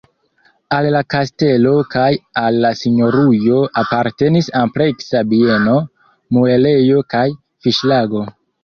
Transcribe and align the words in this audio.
Al 0.77 0.87
la 0.93 1.01
kastelo 1.13 1.73
kaj 1.95 2.07
al 2.43 2.57
la 2.65 2.73
sinjorujo 2.81 3.61
apartenis 3.85 4.53
ampleksa 4.65 5.25
bieno, 5.37 5.79
muelejo 6.39 7.09
kaj 7.17 7.27
fiŝlago. 7.63 8.31